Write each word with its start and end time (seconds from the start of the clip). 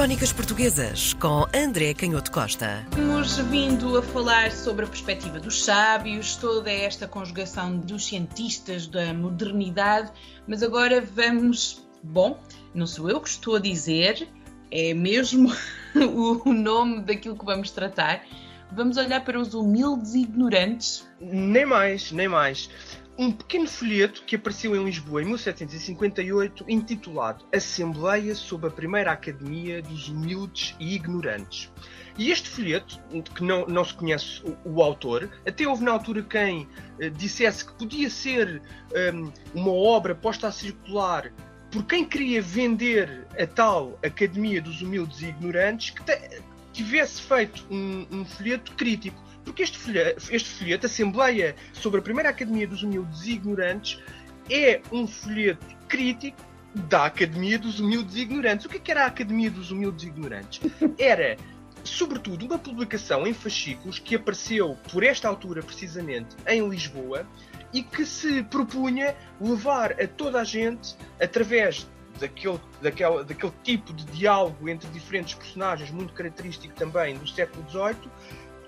Crónicas 0.00 0.32
Portuguesas 0.32 1.12
com 1.12 1.44
André 1.54 1.92
Canhoto 1.92 2.32
Costa. 2.32 2.86
Temos 2.90 3.36
vindo 3.36 3.98
a 3.98 4.02
falar 4.02 4.50
sobre 4.50 4.86
a 4.86 4.88
perspectiva 4.88 5.38
dos 5.38 5.62
sábios, 5.62 6.36
toda 6.36 6.72
esta 6.72 7.06
conjugação 7.06 7.76
dos 7.76 8.06
cientistas 8.06 8.86
da 8.86 9.12
modernidade, 9.12 10.10
mas 10.48 10.62
agora 10.62 11.02
vamos. 11.02 11.86
Bom, 12.02 12.40
não 12.74 12.86
sou 12.86 13.10
eu 13.10 13.20
que 13.20 13.28
estou 13.28 13.56
a 13.56 13.58
dizer, 13.60 14.26
é 14.70 14.94
mesmo 14.94 15.52
o 15.94 16.50
nome 16.50 17.02
daquilo 17.02 17.36
que 17.36 17.44
vamos 17.44 17.70
tratar. 17.70 18.24
Vamos 18.72 18.96
olhar 18.96 19.22
para 19.22 19.38
os 19.38 19.52
humildes 19.52 20.14
e 20.14 20.22
ignorantes. 20.22 21.06
Nem 21.20 21.66
mais, 21.66 22.10
nem 22.10 22.26
mais 22.26 22.70
um 23.20 23.30
pequeno 23.30 23.68
folheto 23.68 24.22
que 24.22 24.34
apareceu 24.34 24.74
em 24.74 24.82
Lisboa 24.82 25.20
em 25.20 25.26
1758, 25.26 26.64
intitulado 26.66 27.44
Assembleia 27.54 28.34
sob 28.34 28.66
a 28.66 28.70
Primeira 28.70 29.12
Academia 29.12 29.82
dos 29.82 30.08
Humildes 30.08 30.74
e 30.80 30.94
Ignorantes. 30.94 31.70
E 32.16 32.30
este 32.30 32.48
folheto, 32.48 32.98
que 33.34 33.44
não, 33.44 33.66
não 33.66 33.84
se 33.84 33.92
conhece 33.92 34.42
o, 34.42 34.76
o 34.76 34.82
autor, 34.82 35.28
até 35.46 35.68
houve 35.68 35.84
na 35.84 35.92
altura 35.92 36.22
quem 36.22 36.62
uh, 36.62 37.10
dissesse 37.10 37.66
que 37.66 37.74
podia 37.74 38.08
ser 38.08 38.62
um, 38.90 38.96
ehm, 38.96 39.32
uma 39.54 39.70
obra 39.70 40.14
posta 40.14 40.48
a 40.48 40.52
circular 40.52 41.30
por 41.70 41.84
quem 41.84 42.06
queria 42.06 42.40
vender 42.40 43.26
a 43.38 43.46
tal 43.46 43.98
Academia 44.02 44.62
dos 44.62 44.80
Humildes 44.80 45.20
e 45.20 45.26
Ignorantes, 45.26 45.90
que 45.90 46.02
tivesse 46.72 47.20
feito 47.20 47.66
um, 47.70 48.06
um 48.10 48.24
folheto 48.24 48.72
crítico 48.72 49.22
porque 49.44 49.62
este 49.62 49.78
folheto, 49.78 50.22
este 50.30 50.48
folheto, 50.48 50.86
Assembleia 50.86 51.54
sobre 51.72 52.00
a 52.00 52.02
Primeira 52.02 52.30
Academia 52.30 52.66
dos 52.66 52.82
Humildes 52.82 53.24
e 53.26 53.32
Ignorantes, 53.32 53.98
é 54.50 54.80
um 54.92 55.06
folheto 55.06 55.64
crítico 55.88 56.40
da 56.74 57.06
Academia 57.06 57.58
dos 57.58 57.80
Humildes 57.80 58.16
e 58.16 58.20
Ignorantes. 58.20 58.66
O 58.66 58.68
que, 58.68 58.76
é 58.76 58.80
que 58.80 58.90
era 58.90 59.04
a 59.04 59.06
Academia 59.06 59.50
dos 59.50 59.70
Humildes 59.70 60.04
e 60.04 60.08
Ignorantes? 60.08 60.60
Era, 60.98 61.36
sobretudo, 61.82 62.46
uma 62.46 62.58
publicação 62.58 63.26
em 63.26 63.34
fascículos 63.34 63.98
que 63.98 64.14
apareceu, 64.14 64.76
por 64.92 65.02
esta 65.02 65.28
altura 65.28 65.62
precisamente, 65.62 66.36
em 66.46 66.68
Lisboa 66.68 67.26
e 67.72 67.82
que 67.82 68.04
se 68.04 68.42
propunha 68.44 69.16
levar 69.40 69.92
a 70.00 70.06
toda 70.06 70.40
a 70.40 70.44
gente, 70.44 70.96
através 71.20 71.88
daquele, 72.18 72.60
daquele, 72.82 73.24
daquele 73.24 73.52
tipo 73.62 73.92
de 73.92 74.04
diálogo 74.06 74.68
entre 74.68 74.88
diferentes 74.90 75.34
personagens, 75.34 75.90
muito 75.90 76.12
característico 76.12 76.74
também 76.74 77.16
do 77.16 77.28
século 77.28 77.64
XVIII, 77.68 78.10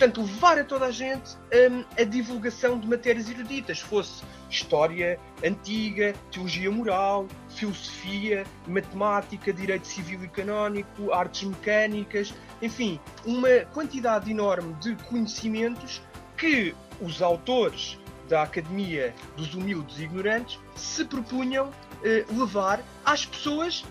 portanto, 0.00 0.22
levar 0.22 0.58
a 0.58 0.64
toda 0.64 0.86
a 0.86 0.90
gente 0.90 1.36
um, 1.70 1.84
a 2.00 2.04
divulgação 2.04 2.78
de 2.78 2.88
matérias 2.88 3.28
eruditas, 3.28 3.80
fosse 3.80 4.24
história 4.48 5.20
antiga, 5.44 6.14
teologia 6.32 6.70
moral, 6.70 7.28
filosofia, 7.50 8.46
matemática, 8.66 9.52
direito 9.52 9.86
civil 9.86 10.24
e 10.24 10.28
canónico, 10.28 11.12
artes 11.12 11.42
mecânicas, 11.46 12.32
enfim, 12.62 12.98
uma 13.26 13.66
quantidade 13.74 14.30
enorme 14.30 14.72
de 14.80 14.96
conhecimentos 15.04 16.00
que 16.34 16.74
os 16.98 17.20
autores 17.20 17.98
da 18.26 18.42
Academia 18.42 19.14
dos 19.36 19.54
Humildes 19.54 19.98
e 19.98 20.04
Ignorantes 20.04 20.58
se 20.76 21.04
propunham 21.04 21.68
uh, 21.68 22.38
levar 22.40 22.82
às 23.04 23.26
pessoas 23.26 23.84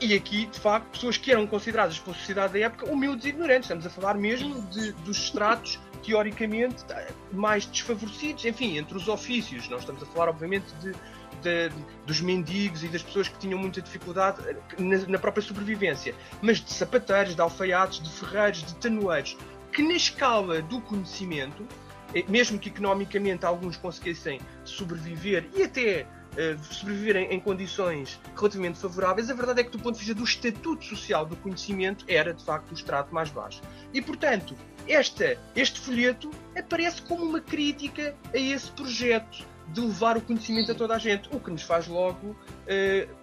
e 0.00 0.14
aqui, 0.14 0.46
de 0.46 0.60
facto, 0.60 0.90
pessoas 0.90 1.16
que 1.16 1.32
eram 1.32 1.46
consideradas 1.46 1.98
pela 1.98 2.14
sociedade 2.14 2.52
da 2.52 2.58
época 2.60 2.90
humildes 2.90 3.24
e 3.24 3.28
ignorantes. 3.30 3.64
Estamos 3.64 3.86
a 3.86 3.90
falar 3.90 4.14
mesmo 4.14 4.60
de, 4.68 4.92
dos 4.92 5.16
estratos, 5.16 5.78
teoricamente, 6.04 6.84
mais 7.32 7.64
desfavorecidos. 7.64 8.44
Enfim, 8.44 8.76
entre 8.76 8.96
os 8.96 9.08
ofícios. 9.08 9.68
Nós 9.68 9.80
estamos 9.80 10.02
a 10.02 10.06
falar, 10.06 10.28
obviamente, 10.28 10.66
de, 10.82 10.92
de, 11.42 11.74
dos 12.04 12.20
mendigos 12.20 12.84
e 12.84 12.88
das 12.88 13.02
pessoas 13.02 13.28
que 13.28 13.38
tinham 13.38 13.58
muita 13.58 13.80
dificuldade 13.80 14.42
na, 14.78 14.98
na, 15.08 15.18
própria 15.18 15.42
sobrevivência. 15.42 16.14
Mas 16.42 16.60
de 16.60 16.72
sapateiros, 16.72 17.34
de 17.34 17.40
alfaiates, 17.40 18.02
de 18.02 18.10
ferreiros, 18.10 18.62
de 18.64 18.74
tanoeiros, 18.74 19.36
que 19.72 19.82
na 19.82 19.94
escala 19.94 20.60
do 20.60 20.78
conhecimento, 20.82 21.66
eh, 22.14 22.24
mesmo 22.28 22.58
que 22.58 22.68
economicamente 22.68 23.46
alguns 23.46 23.78
conseguissem 23.78 24.40
sobreviver 24.62 25.48
e 25.54 25.62
até 25.62 26.06
uh, 26.36 26.74
sobreviver 26.74 27.16
em, 27.16 27.40
condições 27.40 28.20
relativamente 28.36 28.78
favoráveis, 28.78 29.30
a 29.30 29.34
verdade 29.34 29.60
é 29.60 29.64
que, 29.64 29.70
do 29.70 29.78
ponto 29.78 29.94
de 29.94 30.00
vista 30.00 30.14
do 30.14 30.24
estatuto 30.24 30.84
social 30.84 31.26
do 31.26 31.36
conhecimento, 31.36 32.04
era 32.08 32.32
de 32.32 32.44
facto 32.44 32.70
o 32.70 32.74
estrato 32.74 33.14
mais 33.14 33.30
baixo. 33.30 33.62
E, 33.92 34.00
portanto, 34.00 34.54
esta, 34.88 35.38
este 35.54 35.80
folheto 35.80 36.30
aparece 36.56 37.02
como 37.02 37.24
uma 37.24 37.40
crítica 37.40 38.14
a 38.32 38.38
esse 38.38 38.70
projeto 38.70 39.44
de 39.68 39.80
levar 39.80 40.16
o 40.16 40.20
conhecimento 40.20 40.70
a 40.70 40.74
toda 40.74 40.94
a 40.94 40.98
gente, 40.98 41.28
o 41.32 41.40
que 41.40 41.50
nos 41.50 41.62
faz 41.62 41.88
logo, 41.88 42.28
uh, 42.28 43.16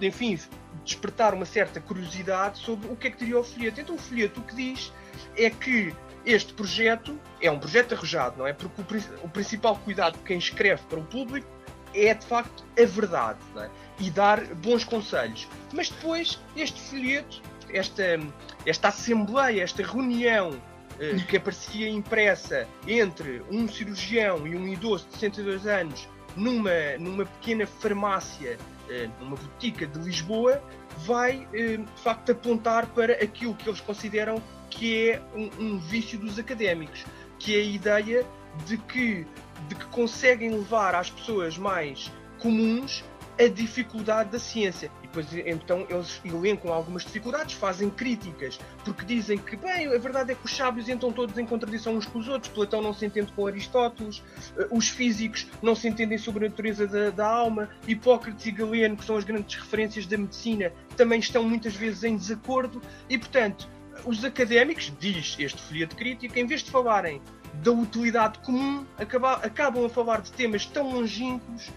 enfim, 0.00 0.38
despertar 0.84 1.34
uma 1.34 1.44
certa 1.44 1.80
curiosidade 1.80 2.58
sobre 2.58 2.88
o 2.88 2.96
que 2.96 3.08
é 3.08 3.10
que 3.10 3.18
diria 3.18 3.38
o 3.38 3.44
folheto. 3.44 3.80
Então, 3.80 3.94
o 3.94 3.98
folheto 3.98 4.40
o 4.40 4.42
que 4.42 4.54
diz 4.54 4.92
é 5.36 5.50
que 5.50 5.94
este 6.24 6.52
projeto 6.52 7.18
é 7.40 7.50
um 7.50 7.58
projeto 7.58 7.94
arrojado, 7.94 8.38
não 8.38 8.46
é? 8.46 8.52
Porque 8.52 8.80
o, 8.80 9.24
o 9.24 9.28
principal 9.28 9.76
cuidado 9.76 10.18
de 10.18 10.24
quem 10.24 10.38
escreve 10.38 10.82
para 10.82 10.98
o 10.98 11.04
público 11.04 11.48
é 11.94 12.14
de 12.14 12.26
facto 12.26 12.64
a 12.80 12.84
verdade 12.84 13.38
é? 13.56 13.68
e 14.00 14.10
dar 14.10 14.44
bons 14.56 14.84
conselhos. 14.84 15.48
Mas 15.72 15.90
depois, 15.90 16.40
este 16.56 16.80
folheto, 16.80 17.42
esta, 17.70 18.18
esta 18.64 18.88
assembleia, 18.88 19.62
esta 19.62 19.82
reunião 19.82 20.60
eh, 21.00 21.16
que 21.28 21.36
aparecia 21.36 21.88
impressa 21.88 22.66
entre 22.86 23.42
um 23.50 23.68
cirurgião 23.68 24.46
e 24.46 24.56
um 24.56 24.66
idoso 24.66 25.06
de 25.06 25.14
62 25.14 25.66
anos 25.66 26.08
numa, 26.36 26.96
numa 26.98 27.24
pequena 27.24 27.66
farmácia, 27.66 28.58
eh, 28.88 29.08
numa 29.20 29.36
botica 29.36 29.86
de 29.86 29.98
Lisboa, 29.98 30.62
vai 30.98 31.46
eh, 31.52 31.76
de 31.76 32.02
facto 32.02 32.32
apontar 32.32 32.86
para 32.86 33.12
aquilo 33.14 33.54
que 33.54 33.68
eles 33.68 33.80
consideram 33.80 34.42
que 34.70 35.10
é 35.10 35.22
um, 35.34 35.50
um 35.58 35.78
vício 35.78 36.18
dos 36.18 36.38
académicos, 36.38 37.04
que 37.38 37.56
é 37.56 37.60
a 37.60 37.64
ideia 37.64 38.26
de 38.66 38.76
que 38.76 39.26
de 39.66 39.74
que 39.74 39.86
conseguem 39.86 40.50
levar 40.50 40.94
às 40.94 41.10
pessoas 41.10 41.58
mais 41.58 42.12
comuns 42.38 43.04
a 43.38 43.46
dificuldade 43.46 44.30
da 44.30 44.38
ciência. 44.38 44.90
E 45.02 45.06
depois, 45.06 45.26
então, 45.32 45.86
eles 45.88 46.20
elencam 46.24 46.72
algumas 46.72 47.04
dificuldades, 47.04 47.54
fazem 47.54 47.88
críticas, 47.88 48.58
porque 48.84 49.04
dizem 49.04 49.38
que, 49.38 49.56
bem, 49.56 49.86
a 49.86 49.98
verdade 49.98 50.32
é 50.32 50.34
que 50.34 50.44
os 50.44 50.54
sábios 50.54 50.88
entram 50.88 51.12
todos 51.12 51.38
em 51.38 51.46
contradição 51.46 51.94
uns 51.96 52.04
com 52.04 52.18
os 52.18 52.26
outros. 52.26 52.52
Platão 52.52 52.82
não 52.82 52.92
se 52.92 53.06
entende 53.06 53.32
com 53.32 53.46
Aristóteles, 53.46 54.22
eh, 54.56 54.66
os 54.70 54.88
físicos 54.88 55.46
não 55.62 55.74
se 55.74 55.86
entendem 55.86 56.18
sobre 56.18 56.46
a 56.46 56.48
natureza 56.48 56.86
da, 56.86 57.10
da 57.10 57.26
alma, 57.26 57.70
Hipócrates 57.86 58.44
e 58.46 58.50
Galeno, 58.50 58.96
que 58.96 59.04
são 59.04 59.16
as 59.16 59.24
grandes 59.24 59.54
referências 59.54 60.04
da 60.06 60.18
medicina, 60.18 60.72
também 60.96 61.20
estão 61.20 61.44
muitas 61.44 61.74
vezes 61.74 62.02
em 62.02 62.16
desacordo. 62.16 62.82
E, 63.08 63.16
portanto, 63.16 63.68
os 64.04 64.24
académicos, 64.24 64.92
diz 64.98 65.36
este 65.38 65.60
folheto 65.62 65.96
crítico, 65.96 66.36
em 66.38 66.46
vez 66.46 66.62
de 66.62 66.70
falarem 66.70 67.20
da 67.54 67.72
utilidade 67.72 68.38
comum, 68.40 68.84
acaba, 68.96 69.34
acabam 69.34 69.84
a 69.84 69.88
falar 69.88 70.20
de 70.20 70.32
temas 70.32 70.66
tão 70.66 70.92
longínquos 70.92 71.70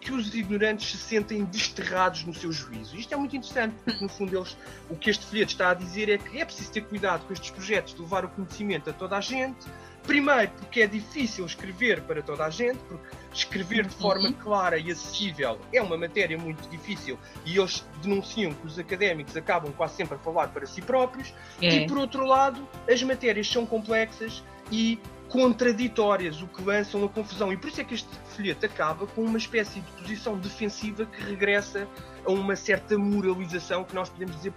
que 0.00 0.12
os 0.12 0.34
ignorantes 0.34 0.90
se 0.90 0.96
sentem 0.96 1.44
desterrados 1.44 2.24
no 2.24 2.34
seu 2.34 2.50
juízo. 2.52 2.96
Isto 2.96 3.14
é 3.14 3.16
muito 3.16 3.36
interessante, 3.36 3.74
porque 3.84 4.02
no 4.02 4.08
fundo 4.08 4.36
eles, 4.36 4.56
o 4.88 4.96
que 4.96 5.10
este 5.10 5.24
folheto 5.26 5.52
está 5.52 5.70
a 5.70 5.74
dizer 5.74 6.08
é 6.08 6.18
que 6.18 6.38
é 6.38 6.44
preciso 6.44 6.72
ter 6.72 6.82
cuidado 6.82 7.26
com 7.26 7.32
estes 7.32 7.50
projetos 7.50 7.94
de 7.94 8.00
levar 8.00 8.24
o 8.24 8.28
conhecimento 8.28 8.90
a 8.90 8.92
toda 8.92 9.16
a 9.16 9.20
gente. 9.20 9.66
Primeiro, 10.04 10.50
porque 10.52 10.80
é 10.80 10.86
difícil 10.86 11.44
escrever 11.44 12.00
para 12.00 12.22
toda 12.22 12.46
a 12.46 12.50
gente, 12.50 12.78
porque 12.88 13.06
escrever 13.30 13.86
de 13.86 13.94
forma 13.94 14.28
uhum. 14.28 14.32
clara 14.32 14.78
e 14.78 14.90
acessível 14.90 15.58
é 15.70 15.82
uma 15.82 15.98
matéria 15.98 16.38
muito 16.38 16.66
difícil 16.70 17.18
e 17.44 17.58
eles 17.58 17.84
denunciam 18.02 18.54
que 18.54 18.66
os 18.66 18.78
académicos 18.78 19.36
acabam 19.36 19.70
quase 19.72 19.96
sempre 19.96 20.14
a 20.14 20.18
falar 20.18 20.48
para 20.48 20.66
si 20.66 20.80
próprios. 20.80 21.34
É. 21.60 21.68
E 21.68 21.86
por 21.86 21.98
outro 21.98 22.24
lado, 22.24 22.66
as 22.88 23.02
matérias 23.02 23.48
são 23.48 23.66
complexas 23.66 24.42
e 24.72 24.98
contraditórias, 25.28 26.40
o 26.42 26.46
que 26.46 26.62
lançam 26.62 27.04
a 27.04 27.08
confusão. 27.08 27.52
E 27.52 27.56
por 27.56 27.68
isso 27.68 27.80
é 27.80 27.84
que 27.84 27.94
este 27.94 28.08
folheto 28.34 28.64
acaba 28.66 29.06
com 29.06 29.22
uma 29.22 29.38
espécie 29.38 29.80
de 29.80 29.90
posição 29.92 30.36
defensiva 30.38 31.06
que 31.06 31.22
regressa 31.22 31.86
a 32.24 32.30
uma 32.30 32.56
certa 32.56 32.96
moralização 32.98 33.84
que 33.84 33.94
nós 33.94 34.08
podemos 34.08 34.36
dizer 34.36 34.52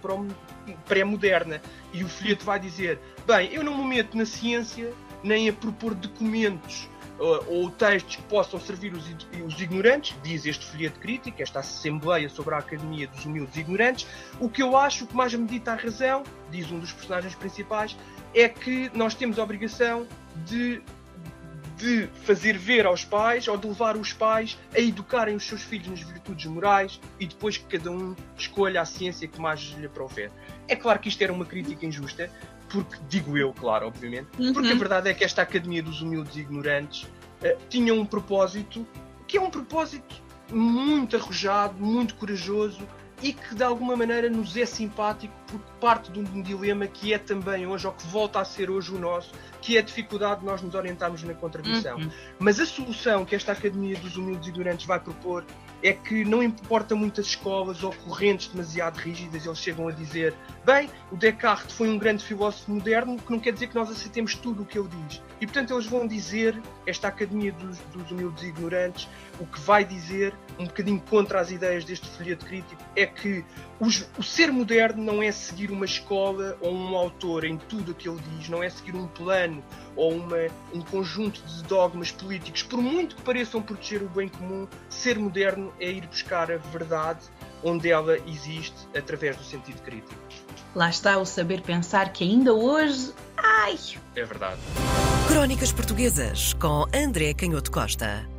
pré-moderna. 0.86 1.60
E 1.92 2.02
o 2.02 2.08
folheto 2.08 2.44
vai 2.44 2.58
dizer: 2.58 2.98
bem, 3.26 3.52
eu 3.52 3.62
não 3.62 3.76
me 3.76 3.96
meto 3.96 4.16
na 4.16 4.26
ciência 4.26 4.92
nem 5.22 5.48
a 5.48 5.52
propor 5.52 5.94
documentos 5.94 6.88
ou, 7.18 7.62
ou 7.62 7.70
textos 7.70 8.16
que 8.16 8.22
possam 8.22 8.58
servir 8.58 8.92
os, 8.92 9.04
os, 9.46 9.60
ignorantes, 9.60 10.16
diz 10.22 10.44
este 10.44 10.64
folheto 10.66 10.98
crítico, 10.98 11.40
esta 11.40 11.60
Assembleia 11.60 12.28
sobre 12.28 12.54
a 12.54 12.58
Academia 12.58 13.06
dos 13.06 13.24
Humildes 13.24 13.56
Ignorantes. 13.56 14.06
O 14.40 14.48
que 14.48 14.62
eu 14.62 14.76
acho, 14.76 15.06
que 15.06 15.14
mais 15.14 15.32
me 15.32 15.46
dita 15.46 15.72
a 15.72 15.76
razão, 15.76 16.24
diz 16.50 16.70
um 16.70 16.80
dos 16.80 16.92
personagens 16.92 17.34
principais, 17.34 17.96
é 18.34 18.48
que 18.48 18.90
nós 18.94 19.14
temos 19.14 19.38
a 19.38 19.42
obrigação 19.42 20.06
de, 20.46 20.82
de 21.76 22.08
fazer 22.24 22.56
ver 22.56 22.86
aos 22.86 23.04
pais 23.04 23.48
ou 23.48 23.56
de 23.56 23.66
levar 23.66 23.96
os 23.96 24.12
pais 24.12 24.58
a 24.74 24.80
educarem 24.80 25.34
os 25.34 25.44
seus 25.44 25.62
filhos 25.62 25.88
nas 25.88 26.00
virtudes 26.00 26.46
morais 26.46 27.00
e 27.18 27.26
depois 27.26 27.56
que 27.56 27.78
cada 27.78 27.90
um 27.90 28.14
escolha 28.36 28.80
a 28.80 28.84
ciência 28.84 29.26
que 29.28 29.40
mais 29.40 29.60
lhe 29.78 29.88
prover. 29.88 30.30
É 30.68 30.76
claro 30.76 30.98
que 30.98 31.08
isto 31.08 31.22
era 31.22 31.32
uma 31.32 31.44
crítica 31.44 31.84
injusta, 31.84 32.30
porque 32.68 32.96
digo 33.08 33.36
eu, 33.36 33.52
claro, 33.52 33.86
obviamente, 33.86 34.28
uhum. 34.38 34.52
porque 34.52 34.72
a 34.72 34.76
verdade 34.76 35.10
é 35.10 35.14
que 35.14 35.24
esta 35.24 35.42
Academia 35.42 35.82
dos 35.82 36.00
Humildes 36.00 36.36
e 36.36 36.40
Ignorantes 36.40 37.02
uh, 37.02 37.58
tinha 37.68 37.92
um 37.92 38.06
propósito 38.06 38.86
que 39.26 39.36
é 39.36 39.40
um 39.40 39.50
propósito 39.50 40.22
muito 40.50 41.16
arrojado, 41.16 41.74
muito 41.78 42.14
corajoso, 42.16 42.86
e 43.22 43.32
que 43.32 43.54
de 43.54 43.62
alguma 43.62 43.96
maneira 43.96 44.28
nos 44.28 44.56
é 44.56 44.66
simpático 44.66 45.32
porque 45.52 45.70
parte 45.78 46.10
de 46.10 46.18
um 46.18 46.40
dilema 46.40 46.86
que 46.86 47.12
é 47.12 47.18
também 47.18 47.66
hoje, 47.66 47.86
ou 47.86 47.92
que 47.92 48.06
volta 48.06 48.40
a 48.40 48.44
ser 48.44 48.70
hoje 48.70 48.90
o 48.94 48.98
nosso, 48.98 49.30
que 49.60 49.76
é 49.76 49.80
a 49.80 49.82
dificuldade 49.82 50.40
de 50.40 50.46
nós 50.46 50.62
nos 50.62 50.74
orientarmos 50.74 51.22
na 51.22 51.34
contradição. 51.34 51.98
Uhum. 51.98 52.10
Mas 52.38 52.58
a 52.58 52.64
solução 52.64 53.24
que 53.26 53.34
esta 53.34 53.52
Academia 53.52 53.96
dos 53.98 54.16
Humildes 54.16 54.48
Ignorantes 54.48 54.86
vai 54.86 54.98
propor 54.98 55.44
é 55.82 55.92
que 55.92 56.24
não 56.24 56.42
importa 56.42 56.94
muitas 56.94 57.26
escolas 57.26 57.82
ou 57.82 57.92
correntes 57.92 58.48
demasiado 58.48 58.96
rígidas, 58.96 59.44
eles 59.44 59.58
chegam 59.58 59.88
a 59.88 59.92
dizer: 59.92 60.34
bem, 60.64 60.88
o 61.10 61.16
Descartes 61.16 61.76
foi 61.76 61.88
um 61.88 61.98
grande 61.98 62.24
filósofo 62.24 62.70
moderno, 62.70 63.18
que 63.18 63.30
não 63.30 63.40
quer 63.40 63.52
dizer 63.52 63.66
que 63.66 63.74
nós 63.74 63.90
aceitemos 63.90 64.34
tudo 64.36 64.62
o 64.62 64.66
que 64.66 64.78
ele 64.78 64.88
diz. 64.88 65.20
E 65.40 65.46
portanto, 65.46 65.74
eles 65.74 65.86
vão 65.86 66.06
dizer, 66.06 66.60
esta 66.86 67.08
Academia 67.08 67.52
dos, 67.52 67.78
dos 67.78 68.10
Humildes 68.12 68.44
Ignorantes, 68.44 69.08
o 69.40 69.46
que 69.46 69.58
vai 69.60 69.84
dizer, 69.84 70.32
um 70.56 70.66
bocadinho 70.66 71.00
contra 71.00 71.40
as 71.40 71.50
ideias 71.50 71.84
deste 71.84 72.08
folheto 72.10 72.46
crítico, 72.46 72.80
é 72.94 73.06
que 73.06 73.44
os, 73.80 74.08
o 74.16 74.22
ser 74.22 74.52
moderno 74.52 75.02
não 75.02 75.20
é 75.20 75.32
seguir 75.42 75.70
uma 75.70 75.84
escola 75.84 76.56
ou 76.60 76.72
um 76.72 76.96
autor 76.96 77.44
em 77.44 77.56
tudo 77.56 77.92
o 77.92 77.94
que 77.94 78.08
ele 78.08 78.20
diz, 78.36 78.48
não 78.48 78.62
é 78.62 78.70
seguir 78.70 78.94
um 78.94 79.06
plano 79.06 79.62
ou 79.96 80.12
uma, 80.12 80.36
um 80.72 80.80
conjunto 80.80 81.42
de 81.42 81.62
dogmas 81.64 82.10
políticos, 82.10 82.62
por 82.62 82.80
muito 82.80 83.16
que 83.16 83.22
pareçam 83.22 83.60
proteger 83.60 84.02
o 84.02 84.08
bem 84.08 84.28
comum, 84.28 84.66
ser 84.88 85.18
moderno 85.18 85.72
é 85.80 85.90
ir 85.90 86.06
buscar 86.06 86.50
a 86.50 86.56
verdade 86.56 87.20
onde 87.62 87.90
ela 87.90 88.16
existe 88.26 88.88
através 88.96 89.36
do 89.36 89.44
sentido 89.44 89.80
crítico. 89.82 90.14
Lá 90.74 90.88
está 90.88 91.18
o 91.18 91.26
saber 91.26 91.60
pensar 91.60 92.12
que 92.12 92.24
ainda 92.24 92.54
hoje. 92.54 93.12
Ai! 93.36 93.76
É 94.16 94.24
verdade. 94.24 94.60
Crónicas 95.28 95.72
Portuguesas 95.72 96.54
com 96.54 96.84
André 96.94 97.34
Canhoto 97.34 97.70
Costa. 97.70 98.31